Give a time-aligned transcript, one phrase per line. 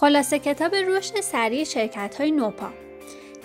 [0.00, 2.68] خلاصه کتاب رشد سریع شرکت های نوپا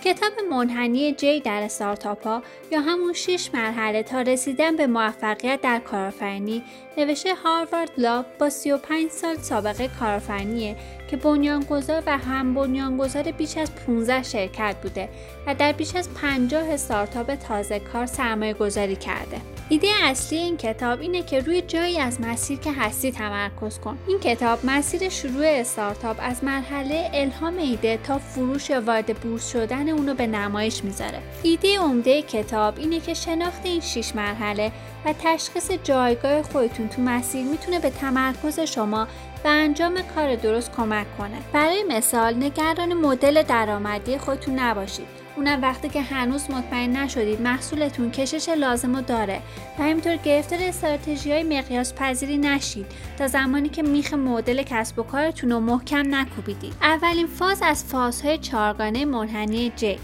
[0.04, 5.78] کتاب منحنی جی در استارتاپ ها یا همون 6 مرحله تا رسیدن به موفقیت در
[5.78, 6.62] کارآفرینی
[6.98, 10.76] نوشته هاروارد لاب با 35 سال سابقه کارآفرینیه
[11.10, 15.08] که بنیانگذار و هم بنیانگذار بیش از 15 شرکت بوده
[15.46, 19.40] و در بیش از 50 استارتاپ تازه کار سرمایه گذاری کرده.
[19.72, 23.98] ایده اصلی این کتاب اینه که روی جایی از مسیر که هستی تمرکز کن.
[24.06, 29.88] این کتاب مسیر شروع استارتاپ از مرحله الهام ایده تا فروش یا وارد بورس شدن
[29.88, 31.22] اونو به نمایش می‌ذاره.
[31.42, 34.72] ایده عمده کتاب اینه که شناخت این شیش مرحله
[35.04, 39.08] و تشخیص جایگاه خودتون تو مسیر می‌تونه به تمرکز شما
[39.44, 41.38] و انجام کار درست کمک کنه.
[41.52, 45.22] برای مثال نگران مدل درآمدی خودتون نباشید.
[45.36, 49.40] اونم وقتی که هنوز مطمئن نشدید محصولتون کشش لازم داره
[49.78, 52.86] و همینطور گرفتار استراتژی های مقیاس پذیری نشید
[53.18, 58.38] تا زمانی که میخ مدل کسب و کارتون رو محکم نکوبیدید اولین فاز از فازهای
[58.38, 59.98] چارگانه منحنی جی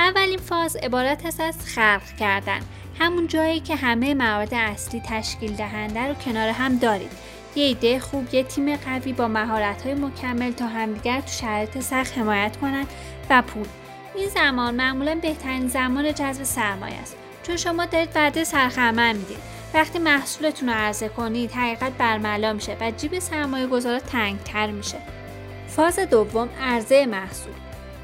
[0.00, 2.60] اولین فاز عبارت است از خلق کردن.
[2.98, 7.10] همون جایی که همه مواد اصلی تشکیل دهنده رو کنار هم دارید.
[7.56, 12.18] یه ایده خوب یه تیم قوی با مهارت های مکمل تا همدیگر تو شرایط سخت
[12.18, 12.86] حمایت کنند
[13.30, 13.66] و پول.
[14.14, 17.16] این زمان معمولا بهترین زمان جذب سرمایه است.
[17.42, 19.38] چون شما دارید وعده سرخرمن می‌دید.
[19.74, 24.98] وقتی محصولتون رو عرضه کنید حقیقت برملا میشه و جیب سرمایه گذارا تنگتر میشه.
[25.68, 27.52] فاز دوم عرضه محصول.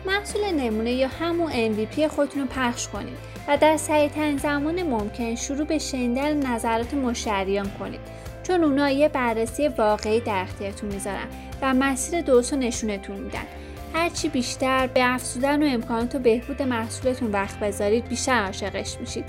[0.06, 3.16] محصول نمونه یا همون MVP خودتون رو پخش کنید
[3.48, 8.00] و در سریعترین زمان ممکن شروع به شنیدن نظرات مشتریان کنید.
[8.42, 11.26] چون اونا یه بررسی واقعی در اختیارتون می‌ذارن
[11.62, 13.46] و مسیر درست رو نشونتون میدن.
[13.96, 19.24] هرچی بیشتر به افزودن و امکانات و بهبود محصولتون وقت بذارید بیشتر عاشقش میشید.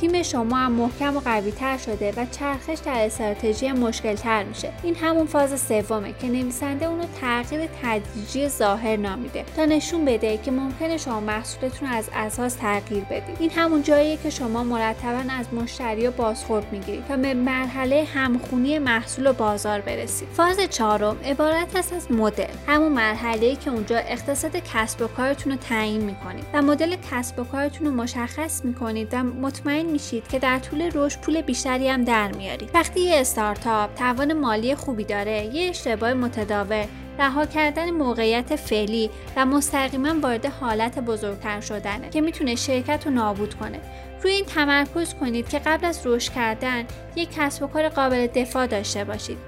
[0.00, 4.72] تیم شما هم محکم و قوی تر شده و چرخش در استراتژی مشکل تر میشه.
[4.82, 10.50] این همون فاز سومه که نویسنده اونو تغییر تدریجی ظاهر نامیده تا نشون بده که
[10.50, 13.36] ممکنه شما محصولتون از اساس تغییر بدید.
[13.38, 18.78] این همون جاییه که شما مرتبا از مشتری و بازخورد می‌گیرید تا به مرحله همخونی
[18.78, 20.28] محصول و بازار برسید.
[20.28, 22.54] فاز چهارم عبارت است از مدل.
[22.66, 27.44] همون مرحله که اونجا اقتصاد کسب و کارتون رو تعیین می‌کنید و مدل کسب و
[27.44, 32.32] کارتون رو مشخص می‌کنید و مطمئن میشید که در طول رشد پول بیشتری هم در
[32.32, 32.70] میارید.
[32.74, 36.84] وقتی یه استارتاپ توان مالی خوبی داره یه اشتباه متداول
[37.18, 43.54] رها کردن موقعیت فعلی و مستقیما وارد حالت بزرگتر شدنه که می‌تونه شرکت رو نابود
[43.54, 43.80] کنه.
[44.22, 46.84] روی این تمرکز کنید که قبل از رشد کردن
[47.16, 49.38] یک کسب و کار قابل دفاع داشته باشید.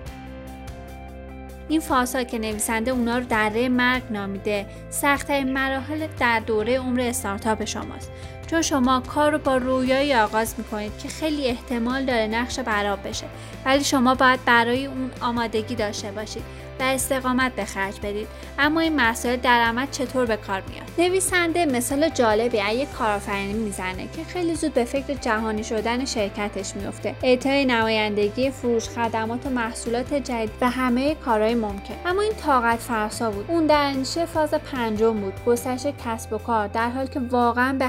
[1.69, 4.67] این فازها که نویسنده اونا رو دره مرگ نامیده.
[4.91, 8.11] سختترین مراحل در دوره عمر استارتاپ شماست.
[8.51, 13.27] چون شما کار رو با رویایی آغاز می‌کنید که خیلی احتمال داره نقش براب بشه.
[13.65, 16.43] ولی شما باید برای اون آمادگی داشته باشید
[16.81, 18.29] و استقامت به خرج بدید.
[18.59, 23.53] اما این مسائل در عمل چطور به کار میاد؟ نویسنده مثال جالبی از یک کارآفرینی
[23.53, 29.51] می‌زنه که خیلی زود به فکر جهانی شدن شرکتش میفته اعطای نمایندگی فروش خدمات و
[29.51, 31.95] محصولات جدید و همه کارهای ممکن.
[32.07, 33.45] اما این طاقت فرسا بود.
[33.49, 33.93] اون در
[34.35, 35.45] فاز پنجم بود.
[35.47, 37.89] گسترش کسب و کار در حالی که واقعا به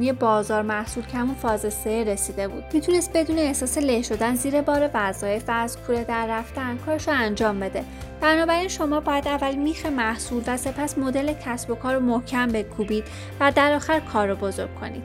[0.00, 4.90] همخونی بازار محصول کمون فاز سه رسیده بود می‌تونست بدون احساس له شدن زیر بار
[4.94, 7.84] وظایف و از کوره در رفتن کارش رو انجام بده
[8.20, 13.04] بنابراین شما باید اول میخ محصول و سپس مدل کسب و کار رو محکم بکوبید
[13.40, 15.02] و در آخر کار رو بزرگ کنید.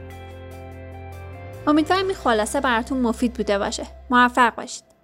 [1.68, 3.88] امیدوارم این خلاصه براتون مفید بوده باشه.
[4.10, 4.95] موفق باشید.